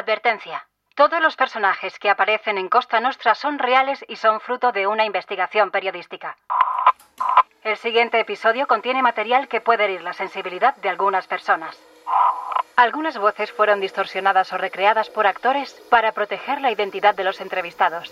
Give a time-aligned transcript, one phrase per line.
[0.00, 0.66] Advertencia.
[0.94, 5.04] Todos los personajes que aparecen en Costa Nostra son reales y son fruto de una
[5.04, 6.38] investigación periodística.
[7.62, 11.78] El siguiente episodio contiene material que puede herir la sensibilidad de algunas personas.
[12.76, 18.10] Algunas voces fueron distorsionadas o recreadas por actores para proteger la identidad de los entrevistados.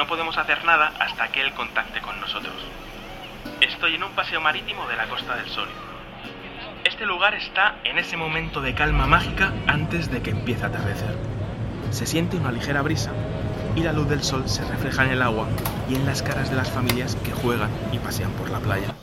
[0.00, 2.54] No podemos hacer nada hasta que él contacte con nosotros.
[3.60, 5.68] Estoy en un paseo marítimo de la Costa del Sol.
[6.84, 11.14] Este lugar está en ese momento de calma mágica antes de que empiece a atardecer.
[11.90, 13.12] Se siente una ligera brisa
[13.76, 15.46] y la luz del sol se refleja en el agua
[15.86, 18.94] y en las caras de las familias que juegan y pasean por la playa.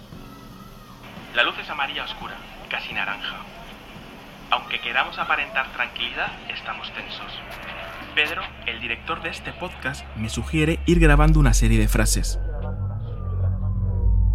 [1.36, 2.34] La luz es amarilla oscura,
[2.70, 3.36] casi naranja.
[4.50, 7.40] Aunque queramos aparentar tranquilidad, estamos tensos.
[8.18, 12.40] Pedro, el director de este podcast, me sugiere ir grabando una serie de frases.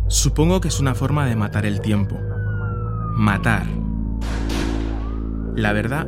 [0.06, 2.16] Supongo que es una forma de matar el tiempo.
[3.16, 3.66] Matar.
[5.56, 6.06] La verdad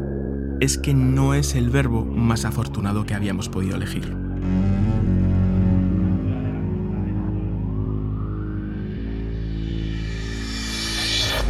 [0.61, 4.14] es que no es el verbo más afortunado que habíamos podido elegir.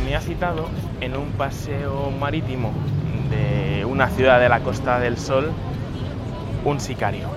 [0.06, 0.70] Me ha citado
[1.02, 2.72] en un paseo marítimo
[3.28, 5.52] de una ciudad de la Costa del Sol
[6.64, 7.28] un sicario.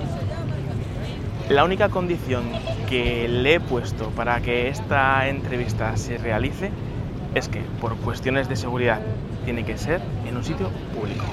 [1.49, 2.43] La única condición
[2.89, 6.71] que le he puesto para que esta entrevista se realice
[7.35, 8.99] es que por cuestiones de seguridad
[9.45, 11.25] tiene que ser en un sitio público.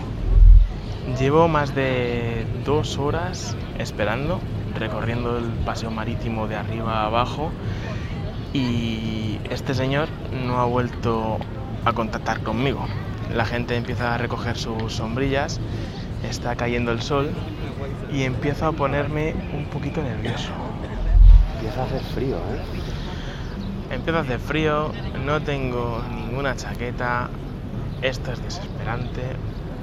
[1.19, 4.41] Llevo más de dos horas esperando,
[4.79, 7.51] recorriendo el paseo marítimo de arriba a abajo
[8.53, 10.09] y este señor
[10.47, 11.39] no ha vuelto
[11.85, 12.87] a contactar conmigo.
[13.35, 15.61] La gente empieza a recoger sus sombrillas,
[16.29, 17.31] está cayendo el sol
[18.15, 20.53] y empiezo a ponerme un poquito nervioso.
[21.57, 23.95] Empieza a hacer frío, ¿eh?
[23.95, 24.93] Empieza a hacer frío,
[25.25, 27.29] no tengo ninguna chaqueta,
[28.03, 29.23] esto es desesperante.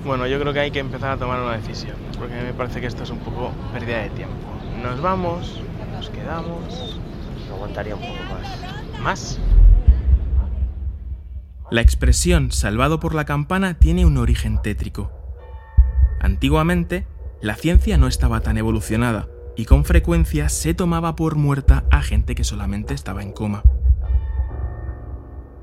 [0.06, 2.88] Bueno, yo creo que hay que empezar a tomar una decisión, porque me parece que
[2.88, 4.48] esto es un poco pérdida de tiempo.
[4.82, 7.00] Nos vamos, nos quedamos.
[7.54, 9.00] Aguantaría un poco más.
[9.02, 9.40] ¿Más?
[11.70, 15.12] La expresión salvado por la campana tiene un origen tétrico.
[16.22, 17.06] Antiguamente,
[17.42, 22.36] la ciencia no estaba tan evolucionada y con frecuencia se tomaba por muerta a gente
[22.36, 23.64] que solamente estaba en coma.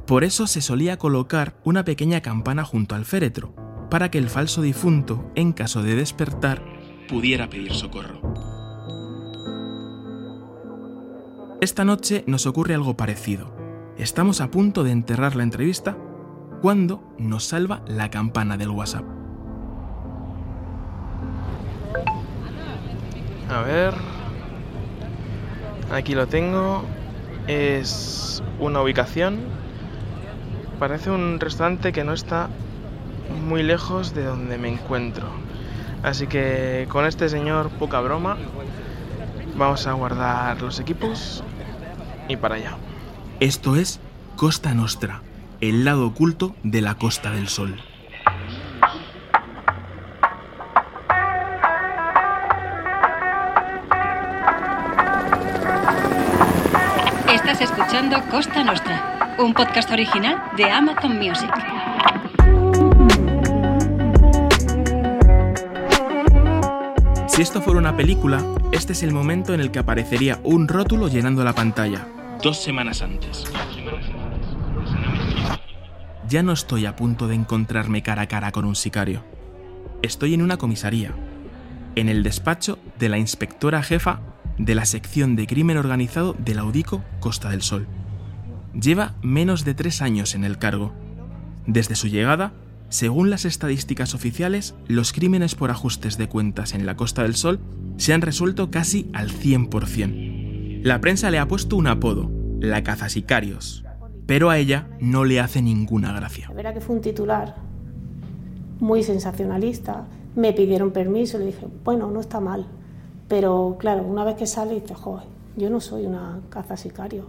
[0.07, 3.55] Por eso se solía colocar una pequeña campana junto al féretro,
[3.91, 6.63] para que el falso difunto, en caso de despertar,
[7.09, 8.21] pudiera pedir socorro.
[11.61, 13.55] Esta noche nos ocurre algo parecido.
[13.97, 15.99] Estamos a punto de enterrar la entrevista
[16.63, 19.18] cuando nos salva la campana del WhatsApp.
[23.51, 23.95] A ver.
[25.91, 26.85] Aquí lo tengo.
[27.47, 29.39] Es una ubicación.
[30.79, 32.49] Parece un restaurante que no está
[33.49, 35.27] muy lejos de donde me encuentro.
[36.03, 38.37] Así que con este señor, poca broma,
[39.57, 41.43] vamos a guardar los equipos
[42.29, 42.77] y para allá.
[43.41, 44.01] Esto es
[44.37, 45.23] Costa Nostra,
[45.61, 47.77] el lado oculto de la Costa del Sol.
[57.99, 61.51] Escuchando Costa Nostra, un podcast original de Amazon Music.
[67.27, 71.09] Si esto fuera una película, este es el momento en el que aparecería un rótulo
[71.09, 72.07] llenando la pantalla.
[72.41, 73.45] Dos semanas antes.
[76.29, 79.25] Ya no estoy a punto de encontrarme cara a cara con un sicario.
[80.03, 81.15] Estoy en una comisaría,
[81.97, 84.21] en el despacho de la inspectora jefa
[84.59, 87.87] de la sección de crimen organizado del Audico Costa del Sol.
[88.75, 90.93] Lleva menos de tres años en el cargo.
[91.67, 92.53] Desde su llegada,
[92.89, 97.61] según las estadísticas oficiales, los crímenes por ajustes de cuentas en la Costa del Sol
[97.97, 100.83] se han resuelto casi al 100%.
[100.83, 103.85] La prensa le ha puesto un apodo, la cazasicarios,
[104.27, 106.51] pero a ella no le hace ninguna gracia.
[106.55, 107.57] Verdad que fue un titular
[108.81, 110.07] muy sensacionalista.
[110.37, 112.67] Me pidieron permiso le dije, bueno, no está mal.
[113.29, 115.27] Pero claro, una vez que sale, dices, joder,
[115.57, 117.27] yo no soy una caza sicario.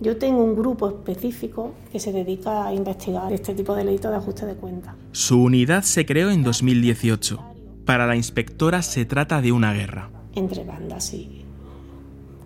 [0.00, 4.16] Yo tengo un grupo específico que se dedica a investigar este tipo de delitos de
[4.18, 4.94] ajuste de cuentas.
[5.12, 7.40] Su unidad se creó en 2018.
[7.86, 10.10] Para la inspectora se trata de una guerra.
[10.34, 11.44] Entre bandas, sí.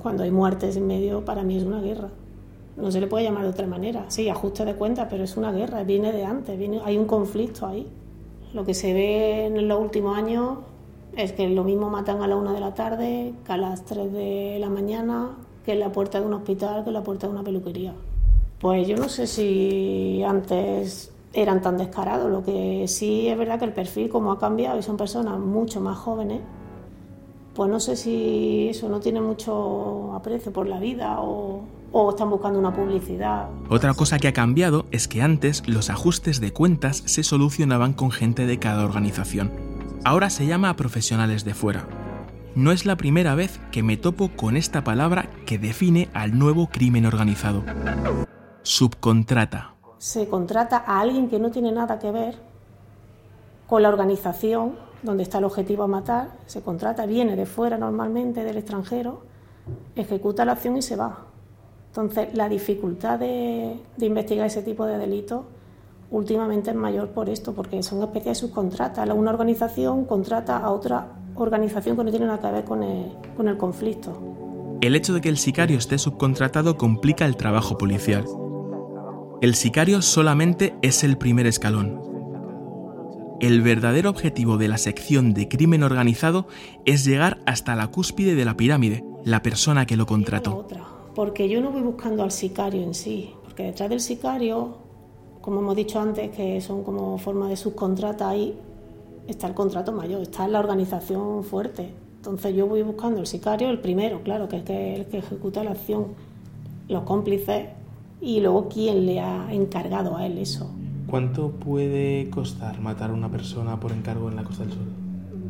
[0.00, 2.10] Cuando hay muertes en medio, para mí es una guerra.
[2.76, 4.04] No se le puede llamar de otra manera.
[4.08, 7.66] Sí, ajuste de cuentas, pero es una guerra, viene de antes, viene, hay un conflicto
[7.66, 7.86] ahí.
[8.54, 10.58] Lo que se ve en los últimos años
[11.16, 14.12] Es que lo mismo matan a la una de la tarde que a las 3
[14.12, 15.30] de la mañana,
[15.64, 17.94] que en la puerta de un hospital, que en la puerta de una peluquería.
[18.60, 22.30] Pues yo no sé si antes eran tan descarados.
[22.30, 25.80] Lo que sí es verdad que el perfil, como ha cambiado y son personas mucho
[25.80, 26.40] más jóvenes,
[27.54, 31.64] pues no sé si eso no tiene mucho aprecio por la vida o
[32.10, 33.48] están buscando una publicidad.
[33.68, 38.10] Otra cosa que ha cambiado es que antes los ajustes de cuentas se solucionaban con
[38.10, 39.69] gente de cada organización.
[40.04, 41.86] Ahora se llama a profesionales de fuera.
[42.54, 46.68] No es la primera vez que me topo con esta palabra que define al nuevo
[46.68, 47.62] crimen organizado.
[48.62, 52.34] Subcontrata se contrata a alguien que no tiene nada que ver
[53.66, 58.42] con la organización donde está el objetivo a matar, se contrata, viene de fuera normalmente,
[58.42, 59.20] del extranjero,
[59.94, 61.26] ejecuta la acción y se va.
[61.88, 65.44] Entonces, la dificultad de, investigar ese tipo de delitos
[66.10, 69.08] últimamente es mayor por esto, porque son especies de subcontratas.
[69.10, 73.48] Una organización contrata a otra organización que no tiene nada que ver con el, con
[73.48, 74.78] el conflicto.
[74.80, 78.24] El hecho de que el sicario esté subcontratado complica el trabajo policial.
[79.40, 82.02] El sicario solamente es el primer escalón.
[83.40, 86.46] El verdadero objetivo de la sección de crimen organizado
[86.84, 90.66] es llegar hasta la cúspide de la pirámide, la persona que lo contrató.
[91.14, 94.78] porque yo no voy buscando al sicario en sí, porque detrás del sicario,
[95.40, 98.58] como hemos dicho antes, que son como forma de subcontrata, ahí
[99.26, 101.90] está el contrato mayor, está la organización fuerte.
[102.16, 105.70] Entonces yo voy buscando el sicario, el primero, claro, que es el que ejecuta la
[105.70, 106.08] acción.
[106.88, 107.68] Los cómplices
[108.20, 110.70] y luego quién le ha encargado a él eso.
[111.06, 114.82] ¿Cuánto puede costar matar a una persona por encargo en la Costa del Sol?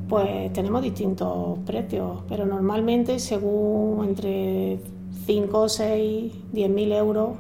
[0.09, 4.81] Pues tenemos distintos precios, pero normalmente según entre
[5.27, 7.31] 5, 6, 10 mil euros,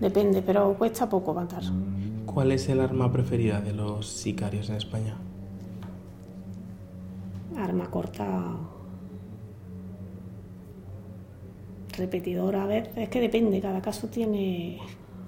[0.00, 1.62] depende, pero cuesta poco matar.
[2.26, 5.16] ¿Cuál es el arma preferida de los sicarios en España?
[7.56, 8.56] Arma corta
[11.96, 14.78] repetidora a veces, es que depende, cada caso tiene...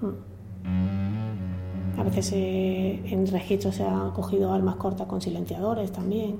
[0.01, 1.99] Mm.
[1.99, 6.37] A veces en registro se han cogido armas cortas con silenciadores también.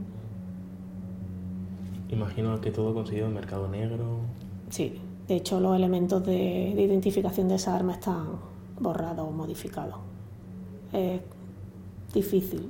[2.09, 4.21] Imagino que todo conseguido en mercado negro.
[4.69, 8.39] Sí, de hecho los elementos de, identificación de esa arma están
[8.79, 9.95] borrados o modificados.
[10.91, 11.21] Es
[12.13, 12.69] difícil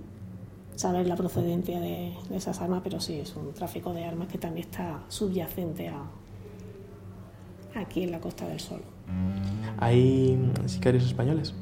[0.75, 4.37] saber la procedencia de, de esas armas, pero sí, es un tráfico de armas que
[4.37, 6.03] también está subyacente a,
[7.75, 8.81] aquí en la Costa del Sol.
[9.79, 11.53] ¿Hay sicarios españoles?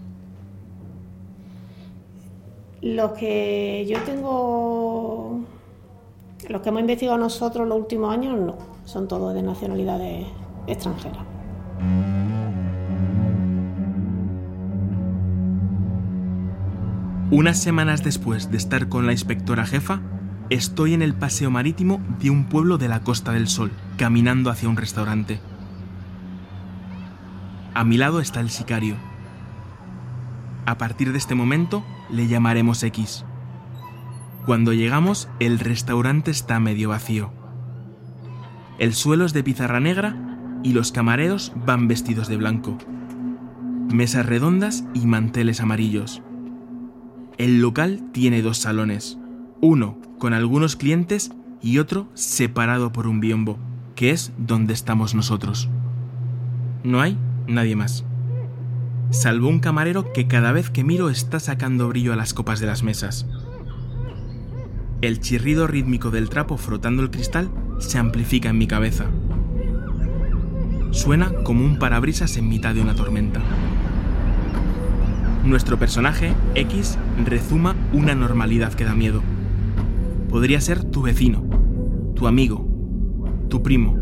[2.82, 5.40] Los que yo tengo,
[6.50, 8.56] los que hemos investigado nosotros los últimos años, no,
[8.86, 10.26] son todos de nacionalidades
[10.68, 11.26] extranjeras.
[17.32, 20.02] Unas semanas después de estar con la inspectora jefa,
[20.50, 24.68] estoy en el paseo marítimo de un pueblo de la Costa del Sol, caminando hacia
[24.68, 25.40] un restaurante.
[27.74, 28.98] A mi lado está el sicario.
[30.66, 33.24] A partir de este momento le llamaremos X.
[34.46, 37.32] Cuando llegamos, el restaurante está medio vacío.
[38.78, 40.31] El suelo es de pizarra negra
[40.64, 42.78] y los camareros van vestidos de blanco.
[43.92, 46.22] Mesas redondas y manteles amarillos.
[47.38, 49.18] El local tiene dos salones,
[49.62, 53.58] uno con algunos clientes y otro separado por un biombo,
[53.96, 55.70] que es donde estamos nosotros.
[56.84, 58.06] No hay nadie más.
[59.12, 62.68] Salvo un camarero que cada vez que miro está sacando brillo a las copas de
[62.68, 63.26] las mesas.
[65.02, 69.08] El chirrido rítmico del trapo frotando el cristal se amplifica en mi cabeza.
[70.92, 73.40] Suena como un parabrisas en mitad de una tormenta.
[75.46, 79.24] Nuestro personaje, X, rezuma una normalidad que da miedo.
[80.30, 81.44] Podría ser tu vecino,
[82.14, 82.68] tu amigo,
[83.48, 83.98] tu primo,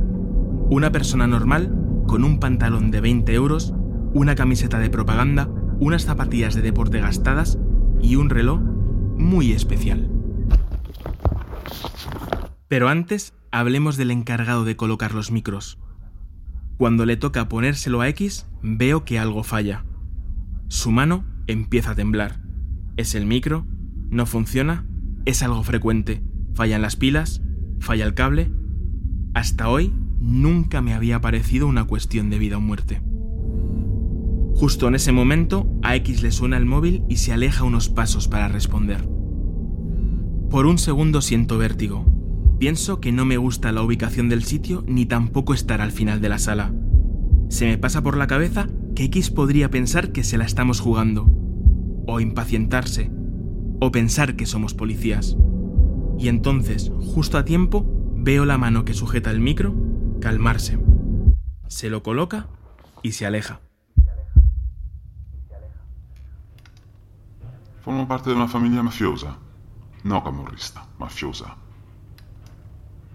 [0.72, 1.76] una persona normal
[2.08, 3.74] con un pantalón de 20 euros,
[4.14, 5.48] una camiseta de propaganda,
[5.80, 7.60] unas zapatillas de deporte gastadas
[8.02, 10.10] y un reloj muy especial.
[12.68, 15.78] Pero antes, hablemos del encargado de colocar los micros.
[16.80, 19.84] Cuando le toca ponérselo a X, veo que algo falla.
[20.70, 22.40] Su mano empieza a temblar.
[22.96, 23.68] ¿Es el micro?
[24.10, 24.86] ¿No funciona?
[25.26, 26.24] ¿Es algo frecuente?
[26.54, 27.42] ¿Fallan las pilas?
[27.82, 28.50] ¿Falla el cable?
[29.34, 33.02] Hasta hoy nunca me había parecido una cuestión de vida o muerte.
[34.56, 38.30] Justo en ese momento, a X le suena el móvil y se aleja unos pasos
[38.30, 39.06] para responder.
[40.50, 42.06] Por un segundo siento vértigo.
[42.60, 46.28] Pienso que no me gusta la ubicación del sitio ni tampoco estar al final de
[46.28, 46.74] la sala.
[47.48, 51.26] Se me pasa por la cabeza que X podría pensar que se la estamos jugando,
[52.06, 53.12] o impacientarse,
[53.80, 55.38] o pensar que somos policías.
[56.18, 57.86] Y entonces, justo a tiempo,
[58.18, 59.74] veo la mano que sujeta el micro
[60.20, 60.78] calmarse.
[61.68, 62.48] Se lo coloca
[63.02, 63.62] y se aleja.
[67.84, 69.38] Formo parte de una familia mafiosa.
[70.04, 71.56] No camorrista, mafiosa.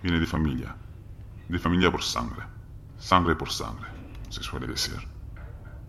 [0.05, 0.77] Viene de familia.
[1.49, 2.43] De familia por sangre.
[2.99, 3.87] Sangre por sangre,
[4.29, 4.99] se suele decir.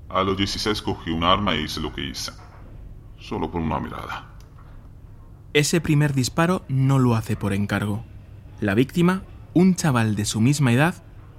[0.08, 2.32] A los 16 cogí un arma e hice lo que hice.
[3.20, 4.30] Solo por una mirada.
[5.52, 8.06] Ese primer disparo no lo hace por encargo.
[8.62, 10.96] La víctima, un chaval de su misma edad,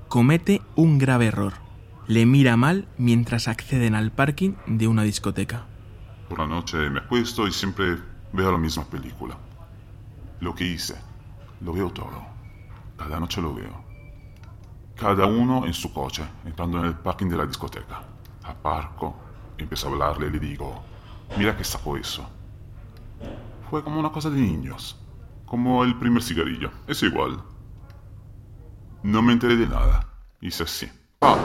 [0.09, 1.55] comete un grave error.
[2.07, 5.65] Le mira mal mientras acceden al parking de una discoteca.
[6.29, 7.97] Por la noche me acuesto y siempre
[8.35, 9.39] veo la misma película.
[10.41, 10.95] Lo que hice,
[11.63, 12.36] lo veo todo.
[12.97, 13.85] Cada noche lo veo.
[14.97, 18.03] Cada uno en su coche, entrando en el parking de la discoteca.
[18.45, 19.17] Aparco,
[19.59, 20.83] empiezo a hablarle y le digo,
[21.37, 22.27] mira que sacó eso.
[23.71, 24.99] Fue como una cosa de niños,
[25.45, 27.43] como el primer cigarrillo, es igual.
[29.03, 30.09] No me enteré de nada,
[30.41, 30.91] hice así.
[31.19, 31.39] ¡Pam!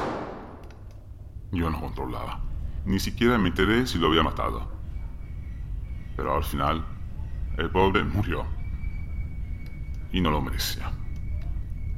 [1.51, 2.39] Yo no controlaba,
[2.85, 4.71] ni siquiera me enteré si lo había matado.
[6.15, 6.85] Pero al final,
[7.57, 8.45] el pobre murió.
[10.13, 10.91] Y no lo merecía.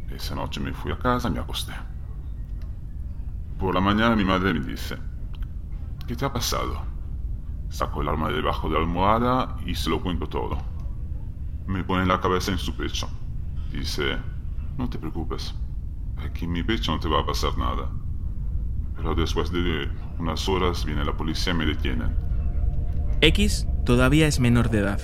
[0.10, 1.74] Esa noche me fui a casa y me acosté.
[3.58, 4.98] Por la mañana mi madre me dice,
[6.08, 6.82] ¿qué te ha pasado?
[7.70, 10.58] Saco el arma de debajo de la almohada y se lo cuento todo.
[11.66, 13.08] Me pone la cabeza en su pecho.
[13.72, 14.18] Dice,
[14.78, 15.56] no te preocupes,
[16.18, 17.90] aquí en mi pecho no te va a pasar nada.
[18.96, 22.16] Pero después de unas horas viene la policía y me detienen.
[23.22, 25.02] X todavía es menor de edad,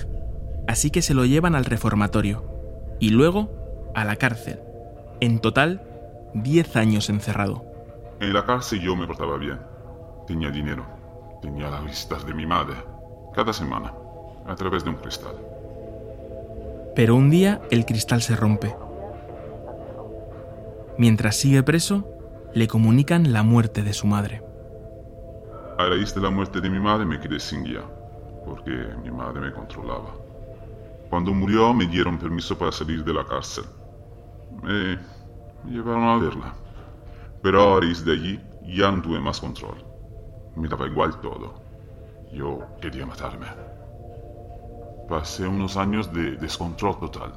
[0.68, 2.44] así que se lo llevan al reformatorio
[3.00, 3.50] y luego
[3.94, 4.60] a la cárcel.
[5.20, 5.82] En total,
[6.32, 7.62] 10 años encerrado.
[8.20, 9.60] En la cárcel yo me portaba bien.
[10.26, 10.86] Tenía dinero.
[11.42, 12.76] Tenía las visitas de mi madre.
[13.34, 13.92] Cada semana.
[14.46, 15.34] A través de un cristal.
[16.96, 18.74] Pero un día el cristal se rompe.
[20.96, 22.08] Mientras sigue preso,
[22.54, 24.42] le comunican la muerte de su madre.
[25.76, 27.82] A raíz de la muerte de mi madre me quedé sin guía.
[28.46, 28.70] Porque
[29.04, 30.14] mi madre me controlaba.
[31.10, 33.64] Cuando murió me dieron permiso para salir de la cárcel
[34.62, 34.96] me,
[35.64, 36.54] me llevaron a verla.
[37.42, 39.84] Pero ahora de allí ya no tuve más control.
[40.56, 41.54] Me daba igual todo.
[42.32, 43.46] Yo quería matarme.
[45.08, 47.32] Pasé unos años de descontrol total.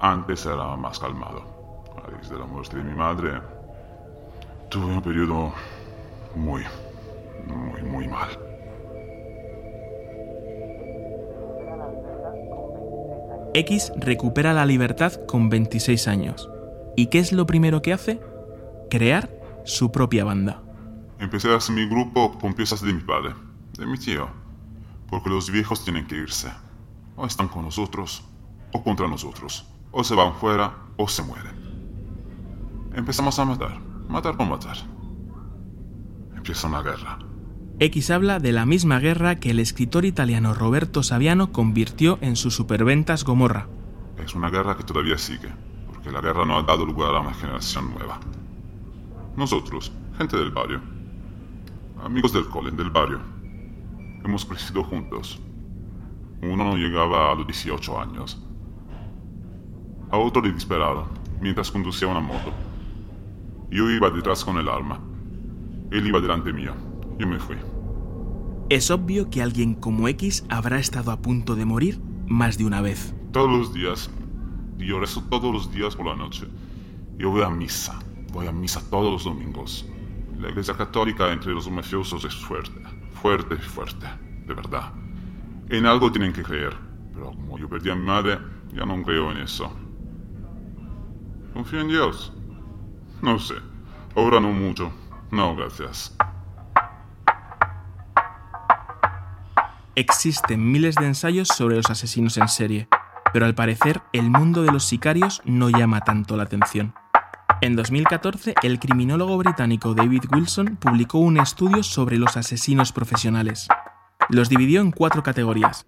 [0.00, 1.42] Antes era más calmado.
[1.96, 3.40] A raíz de la muerte de mi madre,
[4.68, 5.52] tuve un periodo
[6.34, 6.62] muy,
[7.46, 8.47] muy, muy mal.
[13.58, 16.48] X recupera la libertad con 26 años.
[16.96, 18.20] ¿Y qué es lo primero que hace?
[18.88, 19.28] Crear
[19.64, 20.62] su propia banda.
[21.18, 23.34] Empecé a hacer mi grupo con piezas de mi padre,
[23.76, 24.28] de mi tío,
[25.10, 26.52] porque los viejos tienen que irse.
[27.16, 28.22] O están con nosotros,
[28.72, 29.66] o contra nosotros.
[29.90, 31.56] O se van fuera, o se mueren.
[32.94, 34.76] Empezamos a matar, matar por matar.
[36.36, 37.18] Empieza una guerra.
[37.80, 42.50] X habla de la misma guerra que el escritor italiano Roberto Saviano convirtió en su
[42.50, 43.68] superventas Gomorra.
[44.18, 45.48] Es una guerra que todavía sigue,
[45.86, 48.18] porque la guerra no ha dado lugar a una generación nueva.
[49.36, 50.80] Nosotros, gente del barrio,
[52.02, 53.20] amigos del cole, del barrio,
[54.24, 55.40] hemos crecido juntos.
[56.42, 58.42] Uno no llegaba a los 18 años.
[60.10, 61.06] A otro le dispararon
[61.40, 62.52] mientras conducía una moto.
[63.70, 64.98] Yo iba detrás con el arma.
[65.92, 66.87] Él iba delante mío.
[67.18, 67.56] Yo me fui.
[68.70, 72.80] Es obvio que alguien como X habrá estado a punto de morir más de una
[72.80, 73.14] vez.
[73.32, 74.10] Todos los días.
[74.76, 76.46] Yo rezo todos los días por la noche.
[77.16, 77.98] Yo voy a misa.
[78.32, 79.86] Voy a misa todos los domingos.
[80.38, 82.80] La iglesia católica entre los mafiosos es fuerte.
[83.20, 84.06] Fuerte, fuerte.
[84.46, 84.92] De verdad.
[85.68, 86.76] En algo tienen que creer.
[87.12, 88.38] Pero como yo perdí a mi madre,
[88.72, 89.72] ya no creo en eso.
[91.54, 92.32] ¿Confío en Dios?
[93.22, 93.54] No sé.
[94.14, 94.92] Ahora no mucho.
[95.32, 96.16] No, gracias.
[99.98, 102.86] Existen miles de ensayos sobre los asesinos en serie,
[103.32, 106.94] pero al parecer el mundo de los sicarios no llama tanto la atención.
[107.62, 113.66] En 2014, el criminólogo británico David Wilson publicó un estudio sobre los asesinos profesionales.
[114.28, 115.84] Los dividió en cuatro categorías.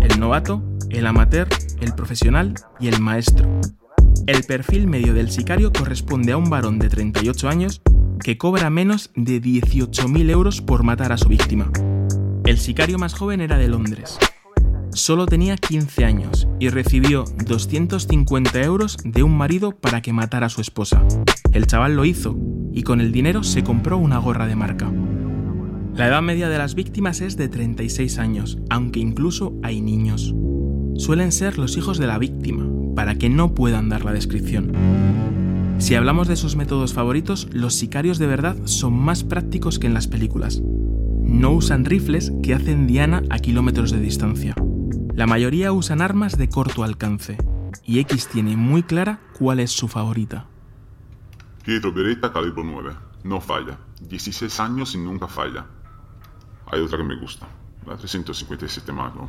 [0.00, 1.48] El novato, el amateur,
[1.80, 3.48] el profesional y el maestro.
[4.26, 7.80] El perfil medio del sicario corresponde a un varón de 38 años
[8.22, 11.72] que cobra menos de 18.000 euros por matar a su víctima.
[12.50, 14.18] El sicario más joven era de Londres.
[14.92, 20.48] Solo tenía 15 años y recibió 250 euros de un marido para que matara a
[20.48, 21.00] su esposa.
[21.52, 22.36] El chaval lo hizo
[22.72, 24.92] y con el dinero se compró una gorra de marca.
[25.94, 30.34] La edad media de las víctimas es de 36 años, aunque incluso hay niños.
[30.96, 32.66] suelen ser los hijos de la víctima,
[32.96, 34.72] para que no puedan dar la descripción.
[35.78, 39.94] Si hablamos de sus métodos favoritos, los sicarios de verdad son más prácticos que en
[39.94, 40.60] las películas.
[41.30, 44.54] No usan rifles que hacen diana a kilómetros de distancia.
[45.14, 47.38] La mayoría usan armas de corto alcance,
[47.84, 50.48] y X tiene muy clara cuál es su favorita.
[51.64, 52.90] Pietro Beretta calibre 9.
[53.22, 53.78] No falla.
[54.00, 55.66] 16 años y nunca falla.
[56.66, 57.48] Hay otra que me gusta.
[57.86, 59.28] La 357 Magnum.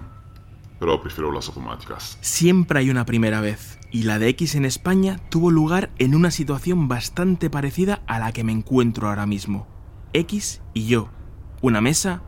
[0.79, 2.17] Pero prefiero las automáticas.
[2.21, 6.31] Siempre hay una primera vez, y la de X en España tuvo lugar en una
[6.31, 9.67] situación bastante parecida a la que me encuentro ahora mismo.
[10.13, 11.09] X y yo.
[11.63, 12.23] Una mesa,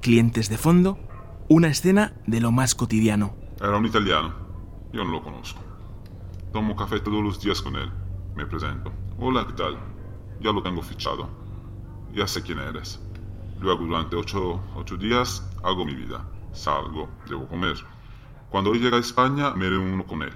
[0.00, 0.98] clientes de fondo,
[1.50, 3.34] una escena de lo más cotidiano.
[3.60, 4.32] Era un italiano.
[4.94, 5.60] Yo no lo conozco.
[6.54, 7.90] Tomo café todos los días con él.
[8.34, 8.90] Me presento.
[9.18, 9.76] Hola, ¿qué tal?
[10.40, 11.28] Ya lo tengo fichado.
[12.14, 12.98] Ya sé quién eres.
[13.60, 16.26] Luego, durante ocho, ocho días, hago mi vida.
[16.52, 17.76] Salgo, debo comer.
[18.48, 20.32] Cuando él llega a España, me reúno con él.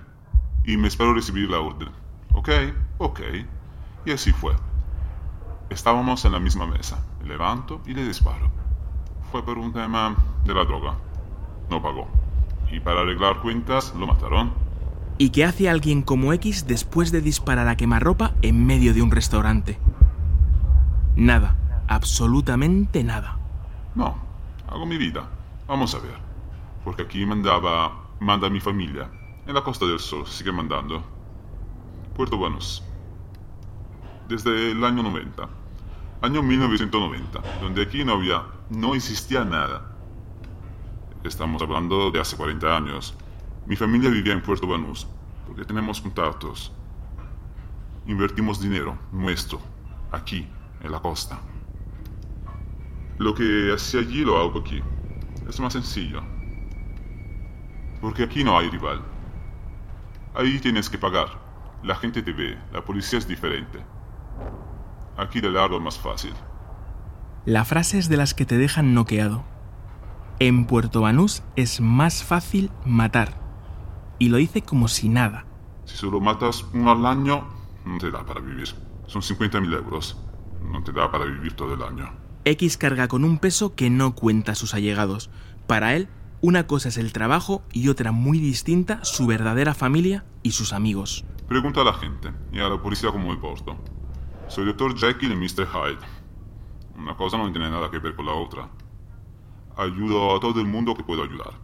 [0.67, 1.89] Y me espero recibir la orden.
[2.35, 2.51] ¿Ok?
[2.99, 3.21] Ok.
[4.05, 4.53] Y así fue.
[5.71, 7.05] Estábamos en la misma mesa.
[7.21, 8.51] Me levanto y le disparo.
[9.31, 10.15] Fue por un tema
[10.45, 10.97] de la droga.
[11.71, 12.09] No pagó.
[12.71, 14.53] Y para arreglar cuentas, lo mataron.
[15.19, 19.11] ¿Y qué hace alguien como X después de disparar a quemarropa en medio de un
[19.11, 19.79] restaurante?
[21.17, 23.39] Nada, absolutamente nada.
[23.95, 24.17] No,
[24.69, 25.29] hago mi vida.
[25.69, 26.17] Vamos a ver.
[26.85, 29.11] Porque aquí mandaba, manda mi familia.
[29.47, 31.03] En la Costa del Sol sigue mandando.
[32.17, 32.83] Puerto Banús.
[34.33, 35.47] Desde el año 90.
[36.23, 39.95] Año 1990, donde aquí no había, no existía nada.
[41.23, 43.15] Estamos hablando de hace 40 años.
[43.67, 45.07] Mi familia vivía en Puerto Banús,
[45.47, 46.73] porque tenemos contactos.
[48.07, 49.61] Invertimos dinero nuestro,
[50.11, 50.49] aquí,
[50.81, 51.39] en la costa.
[53.19, 54.81] Lo que hacía allí lo hago aquí.
[55.47, 56.23] Es más sencillo.
[58.01, 59.03] Porque aquí no hay rival.
[60.35, 61.29] Ahí tienes que pagar.
[61.83, 63.92] La gente te ve, la policía es diferente.
[65.17, 66.33] Aquí de largo es más fácil.
[67.45, 69.45] La frase es de las que te dejan noqueado.
[70.39, 73.35] En Puerto Banús es más fácil matar.
[74.19, 75.45] Y lo dice como si nada.
[75.85, 77.49] Si solo matas uno al año,
[77.85, 78.69] no te da para vivir.
[79.07, 80.17] Son 50.000 euros.
[80.63, 82.13] No te da para vivir todo el año.
[82.45, 85.31] X carga con un peso que no cuenta a sus allegados.
[85.67, 86.09] Para él,
[86.41, 91.25] una cosa es el trabajo y otra muy distinta su verdadera familia y sus amigos.
[91.47, 93.77] Pregunta a la gente y a la policía cómo me porto.
[94.49, 94.97] Soy Dr.
[94.97, 95.67] Jekyll y Mr.
[95.67, 96.07] Hyde.
[96.97, 98.69] Una cosa no tiene nada que ver con la otra.
[99.77, 101.55] Ayudo a todo el mundo que puedo ayudar.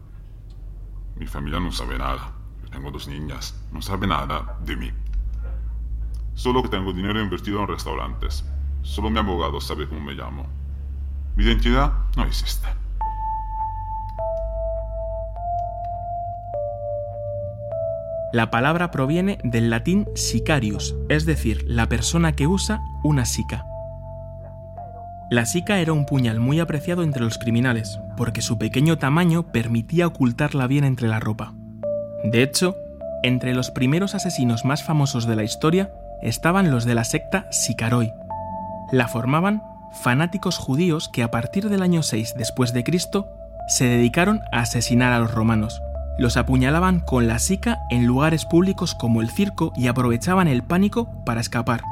[1.16, 2.32] Mi familia no sabe nada.
[2.70, 3.60] Tengo dos niñas.
[3.72, 4.90] No sabe nada de mí.
[6.34, 8.44] Solo que tengo dinero invertido en restaurantes.
[8.82, 10.46] Solo mi abogado sabe cómo me llamo.
[11.36, 12.68] Mi identidad no existe.
[18.30, 23.64] La palabra proviene del latín sicarius, es decir, la persona que usa una sica.
[25.30, 30.06] La sica era un puñal muy apreciado entre los criminales, porque su pequeño tamaño permitía
[30.06, 31.54] ocultarla bien entre la ropa.
[32.22, 32.76] De hecho,
[33.22, 35.90] entre los primeros asesinos más famosos de la historia
[36.22, 38.12] estaban los de la secta Sicaroi.
[38.92, 39.62] La formaban
[40.02, 43.26] fanáticos judíos que a partir del año 6 después de Cristo
[43.68, 45.80] se dedicaron a asesinar a los romanos.
[46.18, 51.08] Los apuñalaban con la sica en lugares públicos como el circo y aprovechaban el pánico
[51.24, 51.82] para escapar.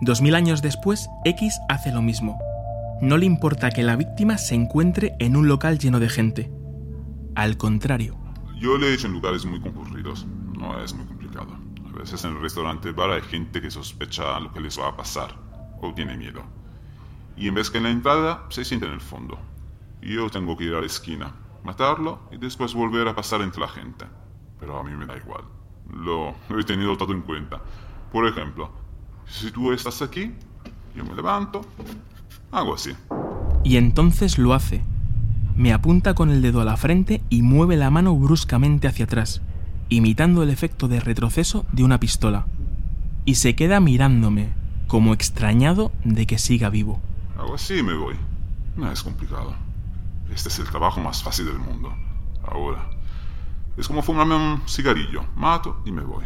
[0.00, 2.40] Dos mil años después, X hace lo mismo.
[3.00, 6.50] No le importa que la víctima se encuentre en un local lleno de gente.
[7.36, 8.16] Al contrario.
[8.58, 10.26] Yo le he hecho en lugares muy concurridos.
[10.58, 11.56] No es muy complicado.
[11.94, 14.96] A veces en el restaurante bar hay gente que sospecha lo que les va a
[14.96, 15.36] pasar
[15.80, 16.42] o tiene miedo.
[17.36, 19.38] Y en vez que en la entrada, se siente en el fondo.
[20.00, 21.32] Yo tengo que ir a la esquina,
[21.64, 24.06] matarlo y después volver a pasar entre la gente.
[24.58, 25.44] Pero a mí me da igual.
[25.92, 27.60] Lo, lo he tenido todo en cuenta.
[28.12, 28.70] Por ejemplo,
[29.26, 30.32] si tú estás aquí,
[30.94, 31.62] yo me levanto,
[32.50, 32.92] hago así.
[33.64, 34.84] Y entonces lo hace.
[35.56, 39.42] Me apunta con el dedo a la frente y mueve la mano bruscamente hacia atrás,
[39.88, 42.46] imitando el efecto de retroceso de una pistola.
[43.24, 44.52] Y se queda mirándome,
[44.86, 47.00] como extrañado de que siga vivo.
[47.38, 48.16] Hago así y me voy.
[48.76, 49.54] No es complicado.
[50.30, 51.94] Este es el trabajo más fácil del mundo.
[52.44, 52.90] Ahora.
[53.76, 55.24] Es como fumarme un cigarrillo.
[55.34, 56.24] Mato y me voy.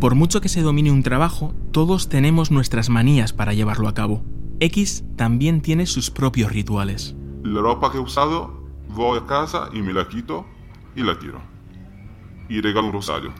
[0.00, 4.22] Por mucho que se domine un trabajo, todos tenemos nuestras manías para llevarlo a cabo.
[4.60, 7.14] X también tiene sus propios rituales.
[7.42, 10.46] La ropa que he usado, voy a casa y me la quito
[10.94, 11.40] y la tiro.
[12.48, 13.32] Y regalo un rosario.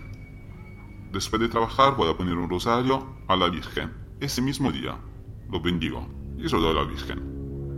[1.12, 3.92] Después de trabajar voy a poner un rosario a la Virgen.
[4.20, 4.98] Ese mismo día.
[5.50, 6.06] Lo bendigo
[6.38, 7.35] y se lo doy a la Virgen.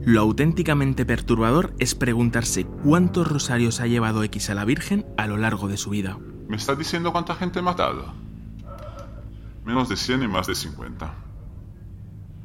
[0.08, 5.36] Lo auténticamente perturbador es preguntarse cuántos rosarios ha llevado X a la Virgen a lo
[5.36, 6.16] largo de su vida.
[6.48, 8.14] ¿Me está diciendo cuánta gente he matado?
[9.66, 11.14] Menos de 100 y más de 50.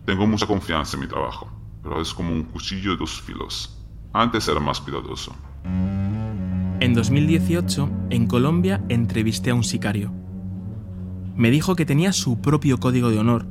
[0.05, 1.49] Tengo mucha confianza en mi trabajo,
[1.81, 3.81] pero es como un cuchillo de dos filos.
[4.11, 5.33] Antes era más cuidadoso.
[6.81, 10.11] En 2018, en Colombia, entrevisté a un sicario.
[11.37, 13.47] Me dijo que tenía su propio código de honor.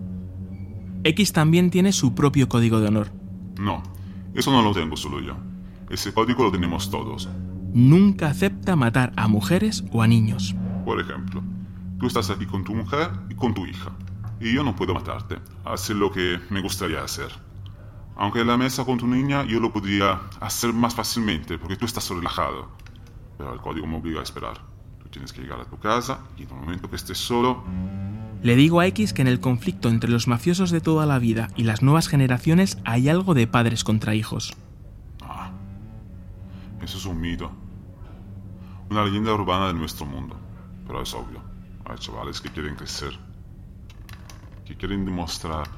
[1.03, 3.11] X también tiene su propio código de honor.
[3.59, 3.83] No,
[4.35, 5.37] eso no lo tengo solo yo.
[5.90, 7.29] Ese código lo tenemos todos.
[7.75, 10.55] Nunca acepta matar a mujeres o a niños.
[10.85, 11.42] Por ejemplo,
[11.99, 13.92] tú estás aquí con tu mujer y con tu hija.
[14.40, 15.38] Y yo no puedo matarte.
[15.64, 17.31] Hacer lo que me gustaría hacer.
[18.16, 21.85] Aunque en la mesa con tu niña yo lo podría hacer más fácilmente porque tú
[21.85, 22.68] estás relajado.
[23.37, 24.59] Pero el código me obliga a esperar.
[25.03, 27.64] Tú tienes que llegar a tu casa y en el momento que estés solo...
[28.42, 31.48] Le digo a X que en el conflicto entre los mafiosos de toda la vida
[31.55, 34.57] y las nuevas generaciones hay algo de padres contra hijos.
[35.22, 35.52] Ah,
[36.83, 37.52] eso es un mito.
[38.90, 40.37] Una leyenda urbana de nuestro mundo.
[40.85, 41.40] Pero es obvio.
[41.85, 43.16] Hay chavales que quieren crecer.
[44.64, 45.68] Que quieren demostrar.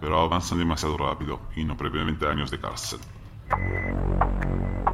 [0.00, 2.98] Pero avanzan demasiado rápido y no prevén 20 años de cárcel.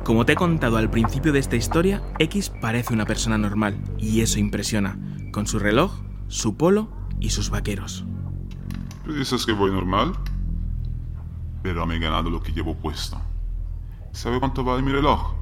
[0.05, 4.21] Como te he contado al principio de esta historia, X parece una persona normal, y
[4.21, 4.99] eso impresiona,
[5.33, 5.93] con su reloj,
[6.29, 6.89] su polo
[7.21, 8.05] y sus vaqueros.
[9.05, 10.13] ¿Tú dices que voy normal?
[11.63, 13.21] Pero me he ganado lo que llevo puesto.
[14.13, 15.35] ¿Sabe cuánto vale mi reloj?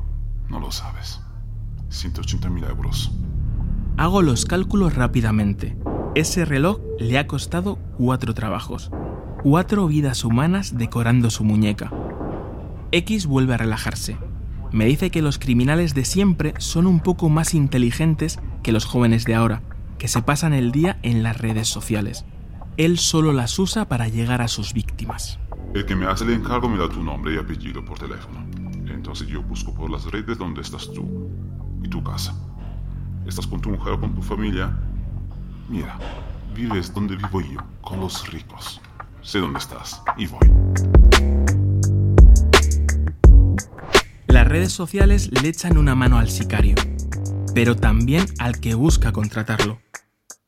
[0.48, 1.20] No lo sabes.
[1.88, 3.12] 180 mil euros.
[3.96, 5.76] Hago los cálculos rápidamente.
[6.14, 8.90] Ese reloj le ha costado cuatro trabajos,
[9.42, 11.92] cuatro vidas humanas decorando su muñeca.
[12.92, 14.16] X vuelve a relajarse.
[14.72, 19.24] Me dice que los criminales de siempre son un poco más inteligentes que los jóvenes
[19.24, 19.62] de ahora,
[19.98, 22.24] que se pasan el día en las redes sociales.
[22.76, 25.38] Él solo las usa para llegar a sus víctimas.
[25.74, 28.46] El que me hace el encargo me da tu nombre y apellido por teléfono.
[28.86, 31.30] Entonces yo busco por las redes donde estás tú
[31.82, 32.34] y tu casa.
[33.26, 34.76] ¿Estás con tu mujer o con tu familia?
[35.68, 35.98] Mira,
[36.54, 38.80] vives donde vivo yo, con los ricos.
[39.22, 40.48] Sé dónde estás y voy.
[44.28, 46.76] Las redes sociales le echan una mano al sicario,
[47.54, 49.80] pero también al que busca contratarlo.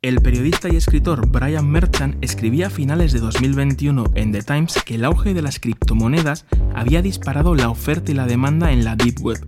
[0.00, 4.94] El periodista y escritor Brian Merchant escribía a finales de 2021 en The Times que
[4.94, 9.20] el auge de las criptomonedas había disparado la oferta y la demanda en la Deep
[9.20, 9.44] Web.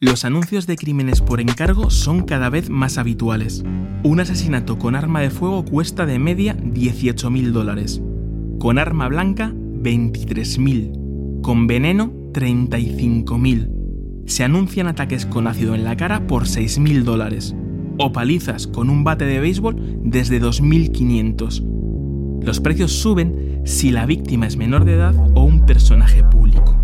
[0.00, 3.64] Los anuncios de crímenes por encargo son cada vez más habituales.
[4.02, 8.02] Un asesinato con arma de fuego cuesta de media 18.000 dólares.
[8.58, 11.40] Con arma blanca, 23.000.
[11.40, 14.24] Con veneno, 35.000.
[14.26, 17.56] Se anuncian ataques con ácido en la cara por 6.000 dólares
[17.98, 22.42] o palizas con un bate de béisbol desde 2.500.
[22.42, 26.76] Los precios suben si la víctima es menor de edad o un personaje público.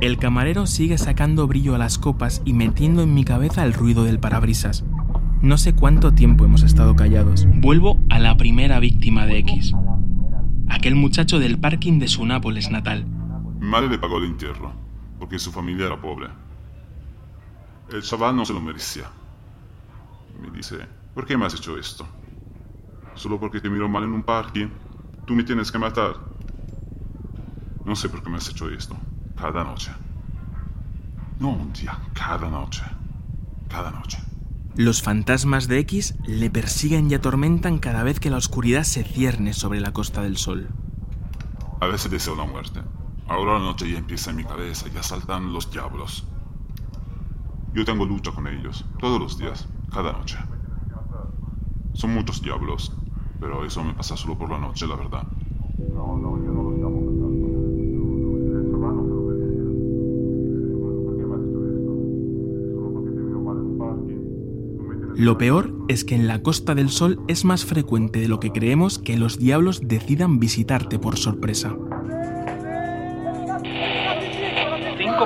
[0.00, 4.04] El camarero sigue sacando brillo a las copas y metiendo en mi cabeza el ruido
[4.04, 4.84] del parabrisas.
[5.42, 7.46] No sé cuánto tiempo hemos estado callados.
[7.60, 9.72] Vuelvo a la primera víctima de X.
[10.68, 13.06] Aquel muchacho del parking de su Nápoles natal.
[13.60, 14.72] Madre le pagó el entierro,
[15.20, 16.28] porque su familia era pobre.
[17.90, 19.10] El chaval no se lo merecía.
[20.40, 22.06] Me dice, ¿por qué me has hecho esto?
[23.14, 24.68] Solo porque te miro mal en un parque.
[25.26, 26.16] Tú me tienes que matar.
[27.84, 28.96] No sé por qué me has hecho esto.
[29.36, 29.92] Cada noche.
[31.38, 32.82] No un día, cada noche.
[33.68, 34.18] Cada noche.
[34.76, 39.52] Los fantasmas de X le persiguen y atormentan cada vez que la oscuridad se cierne
[39.52, 40.68] sobre la costa del sol.
[41.80, 42.80] A veces deseo la muerte.
[43.28, 46.24] Ahora la noche ya empieza en mi cabeza, ya saltan los diablos.
[47.74, 50.36] Yo tengo lucha con ellos, todos los días, cada noche.
[51.94, 52.92] Son muchos diablos,
[53.40, 55.26] pero eso me pasa solo por la noche, la verdad.
[55.78, 56.22] Lo
[65.14, 68.50] lo peor es que en la Costa del Sol es más frecuente de lo que
[68.50, 71.76] creemos que los diablos decidan visitarte por sorpresa.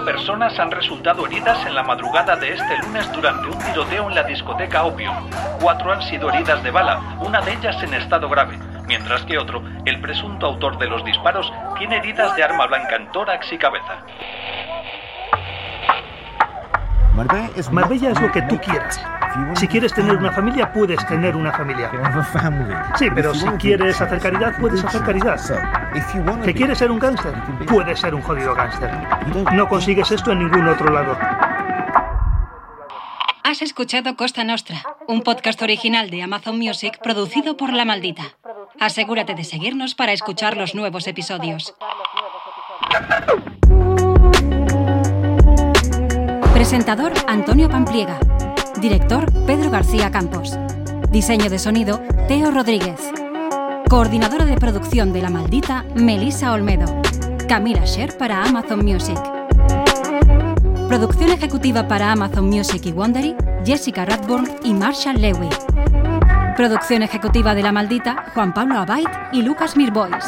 [0.06, 4.22] Personas han resultado heridas en la madrugada de este lunes durante un tiroteo en la
[4.22, 5.28] discoteca Opium.
[5.60, 9.64] Cuatro han sido heridas de bala, una de ellas en estado grave, mientras que otro,
[9.84, 13.96] el presunto autor de los disparos, tiene heridas de arma blanca en tórax y cabeza.
[17.72, 19.00] Marbella es lo que tú quieras.
[19.56, 21.90] Si quieres tener una familia, puedes tener una familia.
[22.98, 25.40] Sí, pero si quieres hacer caridad, puedes hacer caridad.
[26.44, 27.34] ¿Que quieres ser un gángster?
[27.66, 28.90] Puedes ser un jodido gángster.
[29.52, 31.16] No consigues esto en ningún otro lado.
[33.44, 38.24] Has escuchado Costa Nostra, un podcast original de Amazon Music producido por La Maldita.
[38.80, 41.74] Asegúrate de seguirnos para escuchar los nuevos episodios.
[46.52, 48.18] Presentador Antonio Pampliega.
[48.88, 50.56] Director Pedro García Campos.
[51.10, 53.00] Diseño de sonido Teo Rodríguez.
[53.90, 57.02] Coordinadora de producción de La Maldita Melissa Olmedo.
[57.48, 59.18] Camila Sher para Amazon Music.
[60.86, 65.48] Producción ejecutiva para Amazon Music y Wondery Jessica Radburn y Marshall Lewy.
[66.56, 70.24] Producción ejecutiva de La Maldita Juan Pablo Abait y Lucas Mirbois.